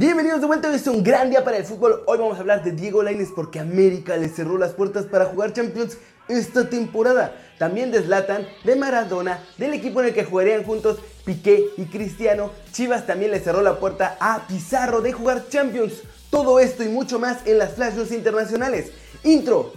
[0.00, 2.04] Bienvenidos de vuelta, hoy es un gran día para el fútbol.
[2.06, 5.52] Hoy vamos a hablar de Diego Lainez porque América le cerró las puertas para jugar
[5.52, 7.36] Champions esta temporada.
[7.58, 12.50] También de Zlatan, de Maradona, del equipo en el que jugarían juntos Piqué y Cristiano.
[12.72, 16.00] Chivas también le cerró la puerta a Pizarro de jugar Champions.
[16.30, 18.92] Todo esto y mucho más en las Flash internacionales.
[19.22, 19.70] Intro.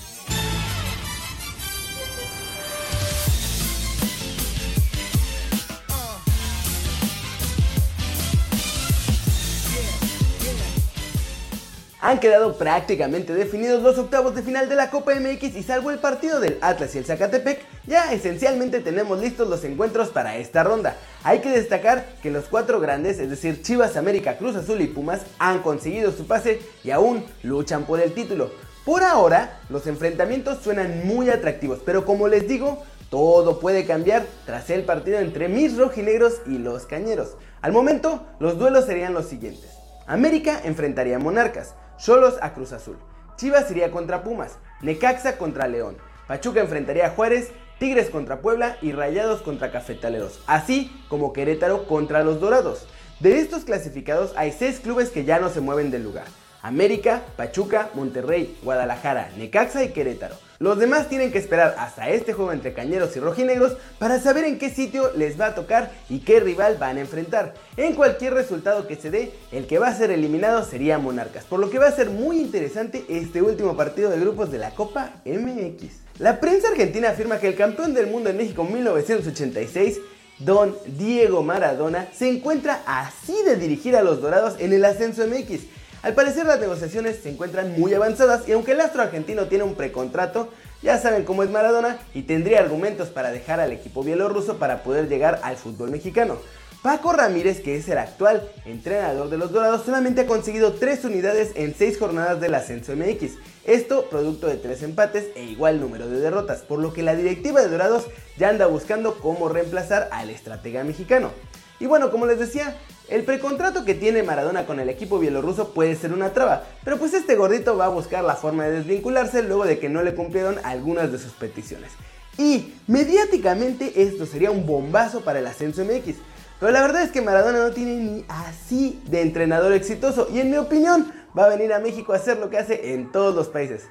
[12.03, 15.99] Han quedado prácticamente definidos los octavos de final de la Copa MX y salvo el
[15.99, 20.97] partido del Atlas y el Zacatepec, ya esencialmente tenemos listos los encuentros para esta ronda.
[21.23, 25.21] Hay que destacar que los cuatro grandes, es decir Chivas, América, Cruz Azul y Pumas,
[25.39, 28.51] han conseguido su pase y aún luchan por el título.
[28.83, 34.69] Por ahora, los enfrentamientos suenan muy atractivos, pero como les digo, todo puede cambiar tras
[34.71, 37.37] el partido entre mis rojinegros y los cañeros.
[37.61, 39.69] Al momento, los duelos serían los siguientes.
[40.05, 42.97] América enfrentaría a Monarcas, Solos a Cruz Azul.
[43.37, 45.95] Chivas iría contra Pumas, Necaxa contra León,
[46.27, 52.25] Pachuca enfrentaría a Juárez, Tigres contra Puebla y Rayados contra Cafetaleros, así como Querétaro contra
[52.25, 52.89] los Dorados.
[53.21, 56.25] De estos clasificados hay seis clubes que ya no se mueven del lugar.
[56.63, 60.35] América, Pachuca, Monterrey, Guadalajara, Necaxa y Querétaro.
[60.59, 64.57] Los demás tienen que esperar hasta este juego entre cañeros y rojinegros para saber en
[64.57, 67.53] qué sitio les va a tocar y qué rival van a enfrentar.
[67.75, 71.59] En cualquier resultado que se dé, el que va a ser eliminado sería Monarcas, por
[71.59, 75.11] lo que va a ser muy interesante este último partido de grupos de la Copa
[75.25, 75.83] MX.
[76.19, 79.99] La prensa argentina afirma que el campeón del mundo en México en 1986
[80.39, 85.61] Don Diego Maradona se encuentra así de dirigir a los Dorados en el ascenso MX
[86.03, 89.75] al parecer las negociaciones se encuentran muy avanzadas y aunque el astro argentino tiene un
[89.75, 90.49] precontrato,
[90.81, 95.07] ya saben cómo es Maradona y tendría argumentos para dejar al equipo bielorruso para poder
[95.07, 96.39] llegar al fútbol mexicano.
[96.81, 101.51] Paco Ramírez, que es el actual entrenador de los Dorados, solamente ha conseguido 3 unidades
[101.55, 103.35] en 6 jornadas del ascenso MX.
[103.63, 107.61] Esto producto de 3 empates e igual número de derrotas, por lo que la directiva
[107.61, 111.31] de Dorados ya anda buscando cómo reemplazar al estratega mexicano.
[111.79, 112.77] Y bueno, como les decía,
[113.09, 117.13] el precontrato que tiene Maradona con el equipo bielorruso puede ser una traba, pero pues
[117.13, 120.57] este gordito va a buscar la forma de desvincularse luego de que no le cumplieron
[120.63, 121.91] algunas de sus peticiones.
[122.37, 126.15] Y mediáticamente esto sería un bombazo para el ascenso MX.
[126.59, 130.49] Pero la verdad es que Maradona no tiene ni así de entrenador exitoso y en
[130.49, 133.49] mi opinión va a venir a México a hacer lo que hace en todos los
[133.49, 133.83] países.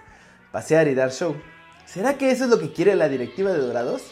[0.53, 1.37] Pasear y dar show.
[1.85, 4.03] ¿Será que eso es lo que quiere la directiva de Dorados?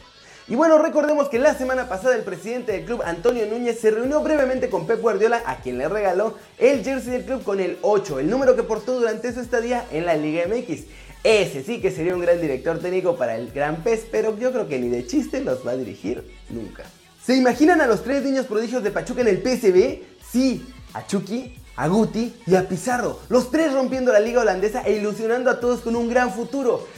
[0.51, 4.21] Y bueno, recordemos que la semana pasada el presidente del club, Antonio Núñez, se reunió
[4.21, 8.19] brevemente con Pep Guardiola, a quien le regaló el jersey del club con el 8,
[8.19, 10.87] el número que portó durante su estadía en la Liga MX.
[11.23, 14.67] Ese sí que sería un gran director técnico para el Gran Pez, pero yo creo
[14.67, 16.83] que ni de chiste los va a dirigir nunca.
[17.25, 20.01] ¿Se imaginan a los tres niños prodigios de Pachuca en el PSB?
[20.33, 24.95] Sí, a Chucky, a Guti y a Pizarro, los tres rompiendo la liga holandesa e
[24.95, 26.89] ilusionando a todos con un gran futuro.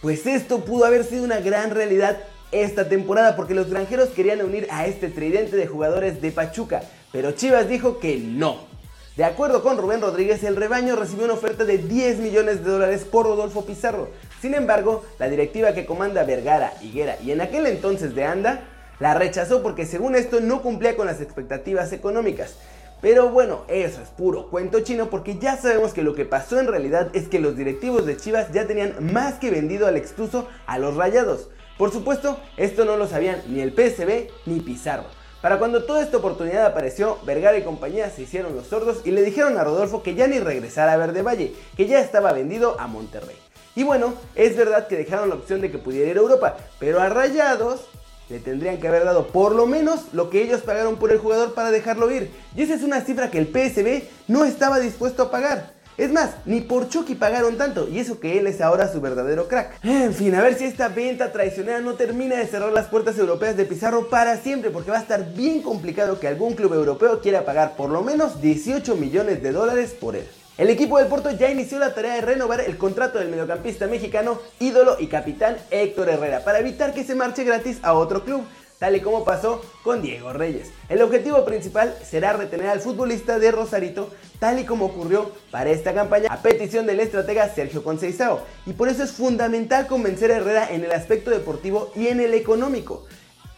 [0.00, 2.18] Pues esto pudo haber sido una gran realidad
[2.62, 6.82] esta temporada porque los granjeros querían unir a este tridente de jugadores de Pachuca,
[7.12, 8.72] pero Chivas dijo que no.
[9.16, 13.04] De acuerdo con Rubén Rodríguez, el rebaño recibió una oferta de 10 millones de dólares
[13.04, 14.08] por Rodolfo Pizarro.
[14.40, 18.64] Sin embargo, la directiva que comanda Vergara, Higuera y en aquel entonces de Anda,
[18.98, 22.56] la rechazó porque según esto no cumplía con las expectativas económicas.
[23.00, 26.66] Pero bueno, eso es puro cuento chino porque ya sabemos que lo que pasó en
[26.66, 30.78] realidad es que los directivos de Chivas ya tenían más que vendido al extuso a
[30.78, 31.50] los rayados.
[31.78, 35.04] Por supuesto, esto no lo sabían ni el PSB ni Pizarro.
[35.42, 39.22] Para cuando toda esta oportunidad apareció, Vergara y compañía se hicieron los sordos y le
[39.22, 42.86] dijeron a Rodolfo que ya ni regresara a Verde Valle, que ya estaba vendido a
[42.86, 43.36] Monterrey.
[43.74, 47.00] Y bueno, es verdad que dejaron la opción de que pudiera ir a Europa, pero
[47.00, 47.88] a Rayados
[48.30, 51.54] le tendrían que haber dado por lo menos lo que ellos pagaron por el jugador
[51.54, 52.30] para dejarlo ir.
[52.56, 55.73] Y esa es una cifra que el PSB no estaba dispuesto a pagar.
[55.96, 59.46] Es más, ni por Chucky pagaron tanto, y eso que él es ahora su verdadero
[59.46, 59.78] crack.
[59.84, 63.56] En fin, a ver si esta venta traicionera no termina de cerrar las puertas europeas
[63.56, 67.44] de Pizarro para siempre, porque va a estar bien complicado que algún club europeo quiera
[67.44, 70.26] pagar por lo menos 18 millones de dólares por él.
[70.58, 74.40] El equipo del Porto ya inició la tarea de renovar el contrato del mediocampista mexicano,
[74.60, 78.44] ídolo y capitán Héctor Herrera, para evitar que se marche gratis a otro club
[78.84, 80.70] tal y como pasó con Diego Reyes.
[80.90, 85.94] El objetivo principal será retener al futbolista de Rosarito, tal y como ocurrió para esta
[85.94, 88.42] campaña a petición del estratega Sergio Conceizao.
[88.66, 92.34] Y por eso es fundamental convencer a Herrera en el aspecto deportivo y en el
[92.34, 93.06] económico.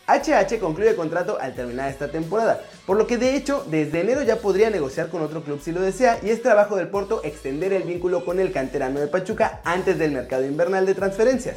[0.06, 4.37] HH concluye contrato al terminar esta temporada, por lo que de hecho desde enero ya
[4.37, 7.82] podría negociar con otro club si lo desea y es trabajo del Porto extender el
[7.82, 11.56] vínculo con el canterano de Pachuca antes del mercado invernal de transferencias.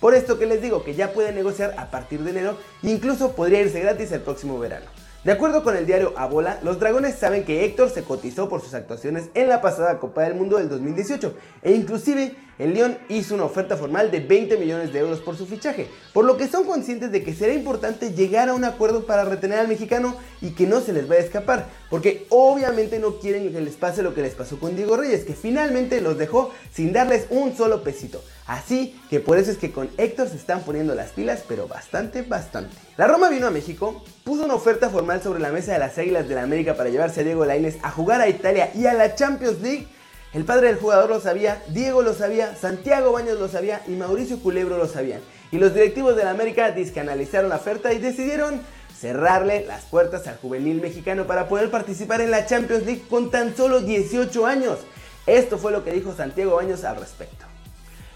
[0.00, 3.62] Por esto que les digo que ya puede negociar a partir de enero incluso podría
[3.62, 4.86] irse gratis el próximo verano.
[5.24, 8.74] De acuerdo con el diario Abola, los Dragones saben que Héctor se cotizó por sus
[8.74, 13.44] actuaciones en la pasada Copa del Mundo del 2018 e inclusive el Lyon hizo una
[13.44, 17.12] oferta formal de 20 millones de euros por su fichaje, por lo que son conscientes
[17.12, 20.80] de que será importante llegar a un acuerdo para retener al mexicano y que no
[20.80, 24.34] se les vaya a escapar, porque obviamente no quieren que les pase lo que les
[24.34, 28.22] pasó con Diego Reyes, que finalmente los dejó sin darles un solo pesito.
[28.46, 32.22] Así que por eso es que con Héctor se están poniendo las pilas, pero bastante,
[32.22, 32.74] bastante.
[32.96, 36.28] La Roma vino a México, puso una oferta formal sobre la mesa de las Águilas
[36.28, 39.14] de la América para llevarse a Diego Lainez a jugar a Italia y a la
[39.14, 39.86] Champions League.
[40.34, 44.38] El padre del jugador lo sabía, Diego lo sabía, Santiago Baños lo sabía y Mauricio
[44.40, 45.22] Culebro lo sabían.
[45.50, 48.60] Y los directivos de la América discanalizaron la oferta y decidieron
[48.94, 53.56] cerrarle las puertas al juvenil mexicano para poder participar en la Champions League con tan
[53.56, 54.78] solo 18 años.
[55.26, 57.46] Esto fue lo que dijo Santiago Baños al respecto.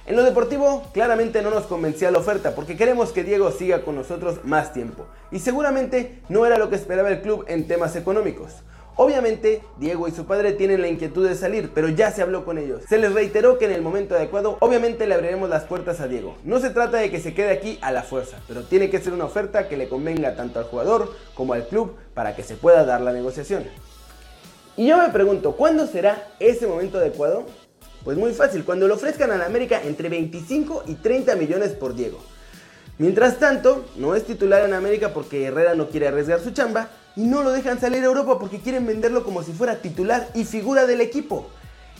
[0.04, 3.94] En lo deportivo, claramente no nos convencía la oferta porque queremos que Diego siga con
[3.94, 5.06] nosotros más tiempo.
[5.30, 8.52] Y seguramente no era lo que esperaba el club en temas económicos.
[8.96, 12.58] Obviamente, Diego y su padre tienen la inquietud de salir, pero ya se habló con
[12.58, 12.82] ellos.
[12.88, 16.36] Se les reiteró que en el momento adecuado, obviamente le abriremos las puertas a Diego.
[16.44, 19.14] No se trata de que se quede aquí a la fuerza, pero tiene que ser
[19.14, 22.84] una oferta que le convenga tanto al jugador como al club para que se pueda
[22.84, 23.64] dar la negociación.
[24.76, 27.44] Y yo me pregunto, ¿cuándo será ese momento adecuado?
[28.04, 31.94] Pues muy fácil, cuando le ofrezcan a la América entre 25 y 30 millones por
[31.94, 32.18] Diego.
[32.98, 37.22] Mientras tanto, no es titular en América porque Herrera no quiere arriesgar su chamba y
[37.22, 40.86] no lo dejan salir a Europa porque quieren venderlo como si fuera titular y figura
[40.86, 41.48] del equipo.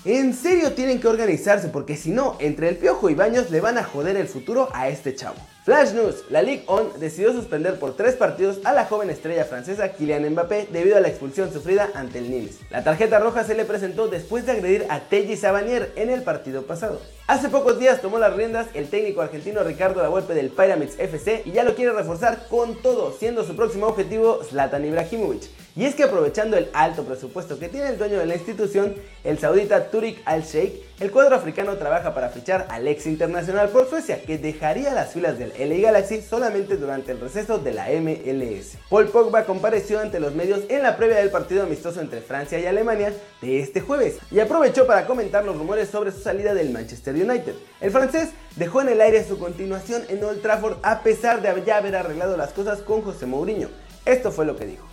[0.04, 3.78] En serio tienen que organizarse porque si no, entre el Piojo y Baños le van
[3.78, 5.36] a joder el futuro a este chavo.
[5.64, 9.92] Flash News, la Ligue 1 decidió suspender por tres partidos a la joven estrella francesa
[9.92, 12.58] Kylian Mbappé debido a la expulsión sufrida ante el Nimes.
[12.70, 16.62] La tarjeta roja se le presentó después de agredir a Teji Sabanier en el partido
[16.62, 17.00] pasado.
[17.28, 21.52] Hace pocos días tomó las riendas el técnico argentino Ricardo Lavolpe del Pyramids FC y
[21.52, 25.44] ya lo quiere reforzar con todo, siendo su próximo objetivo Zlatan Ibrahimovic.
[25.76, 29.38] Y es que aprovechando el alto presupuesto que tiene el dueño de la institución, el
[29.38, 34.38] saudita Turik Al-Sheikh, el cuadro africano trabaja para fichar al ex internacional por Suecia, que
[34.38, 38.76] dejaría las filas del LA Galaxy solamente durante el receso de la MLS.
[38.88, 42.66] Paul Pogba compareció ante los medios en la previa del partido amistoso entre Francia y
[42.66, 47.16] Alemania de este jueves y aprovechó para comentar los rumores sobre su salida del Manchester
[47.16, 47.54] United.
[47.80, 51.78] El francés dejó en el aire su continuación en Old Trafford a pesar de ya
[51.78, 53.70] haber arreglado las cosas con José Mourinho.
[54.04, 54.91] Esto fue lo que dijo.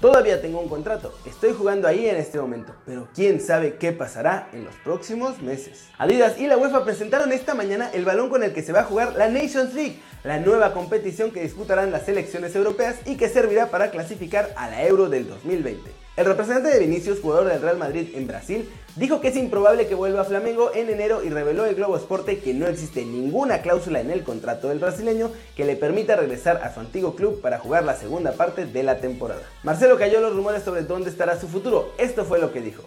[0.00, 4.48] Todavía tengo un contrato, estoy jugando ahí en este momento, pero quién sabe qué pasará
[4.52, 5.88] en los próximos meses.
[5.96, 8.84] Adidas y la UEFA presentaron esta mañana el balón con el que se va a
[8.84, 13.70] jugar la Nations League, la nueva competición que disputarán las selecciones europeas y que servirá
[13.70, 16.03] para clasificar a la Euro del 2020.
[16.16, 19.96] El representante de Vinicius, jugador del Real Madrid en Brasil, dijo que es improbable que
[19.96, 23.98] vuelva a Flamengo en enero y reveló el Globo Esporte que no existe ninguna cláusula
[24.00, 27.82] en el contrato del brasileño que le permita regresar a su antiguo club para jugar
[27.82, 29.42] la segunda parte de la temporada.
[29.64, 31.92] Marcelo cayó los rumores sobre dónde estará su futuro.
[31.98, 32.84] Esto fue lo que dijo.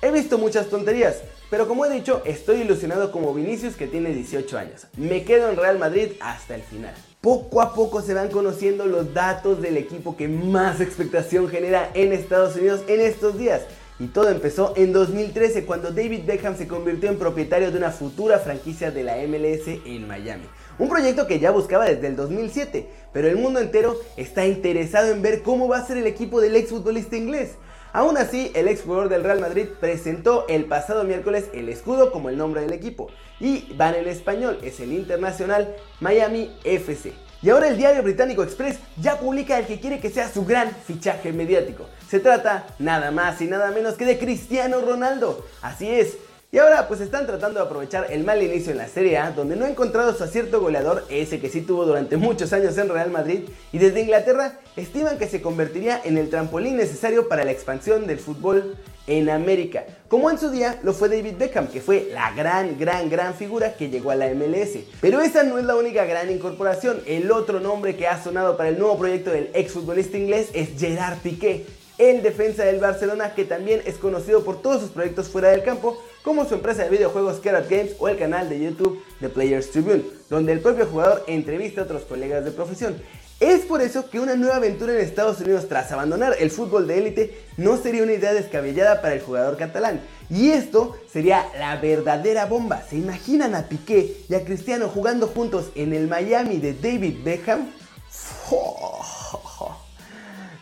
[0.00, 1.20] He visto muchas tonterías,
[1.50, 4.86] pero como he dicho, estoy ilusionado como Vinicius que tiene 18 años.
[4.96, 9.14] Me quedo en Real Madrid hasta el final poco a poco se van conociendo los
[9.14, 13.62] datos del equipo que más expectación genera en Estados Unidos en estos días.
[13.98, 18.40] Y todo empezó en 2013 cuando David Beckham se convirtió en propietario de una futura
[18.40, 20.44] franquicia de la MLS en Miami.
[20.78, 25.22] Un proyecto que ya buscaba desde el 2007, pero el mundo entero está interesado en
[25.22, 27.52] ver cómo va a ser el equipo del exfutbolista inglés.
[27.94, 32.28] Aún así, el ex jugador del Real Madrid presentó el pasado miércoles el escudo como
[32.28, 33.08] el nombre del equipo.
[33.38, 37.12] Y van en español, es el internacional Miami FC.
[37.40, 40.72] Y ahora el diario británico Express ya publica el que quiere que sea su gran
[40.72, 41.86] fichaje mediático.
[42.08, 45.46] Se trata nada más y nada menos que de Cristiano Ronaldo.
[45.62, 46.16] Así es,
[46.54, 49.56] y ahora pues están tratando de aprovechar el mal inicio en la Serie A, donde
[49.56, 53.10] no ha encontrado su acierto goleador, ese que sí tuvo durante muchos años en Real
[53.10, 53.40] Madrid,
[53.72, 58.20] y desde Inglaterra estiman que se convertiría en el trampolín necesario para la expansión del
[58.20, 58.76] fútbol
[59.08, 63.10] en América, como en su día lo fue David Beckham, que fue la gran, gran,
[63.10, 64.78] gran figura que llegó a la MLS.
[65.00, 68.68] Pero esa no es la única gran incorporación, el otro nombre que ha sonado para
[68.68, 71.66] el nuevo proyecto del exfutbolista inglés es Gerard Piqué,
[71.98, 76.00] el defensa del Barcelona que también es conocido por todos sus proyectos fuera del campo,
[76.24, 80.04] como su empresa de videojuegos Carrot Games o el canal de YouTube The Players Tribune,
[80.30, 82.96] donde el propio jugador entrevista a otros colegas de profesión.
[83.40, 86.98] Es por eso que una nueva aventura en Estados Unidos tras abandonar el fútbol de
[86.98, 90.00] élite no sería una idea descabellada para el jugador catalán.
[90.30, 92.82] Y esto sería la verdadera bomba.
[92.88, 97.70] ¿Se imaginan a Piqué y a Cristiano jugando juntos en el Miami de David Beckham?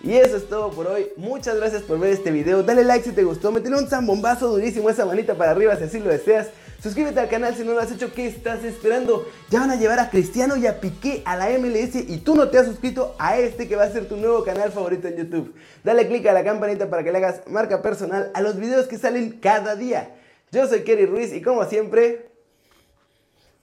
[0.02, 1.08] Y eso es todo por hoy.
[1.16, 2.62] Muchas gracias por ver este video.
[2.62, 3.52] Dale like si te gustó.
[3.52, 6.48] Métele un zambombazo durísimo esa manita para arriba si así lo deseas.
[6.82, 8.12] Suscríbete al canal si no lo has hecho.
[8.12, 9.24] ¿Qué estás esperando?
[9.50, 12.48] Ya van a llevar a Cristiano y a Piqué a la MLS y tú no
[12.48, 15.54] te has suscrito a este que va a ser tu nuevo canal favorito en YouTube.
[15.84, 18.98] Dale click a la campanita para que le hagas marca personal a los videos que
[18.98, 20.16] salen cada día.
[20.50, 22.28] Yo soy Kerry Ruiz y como siempre,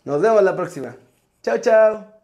[0.05, 0.95] nos vemos la próxima.
[1.43, 2.18] Chao, chao.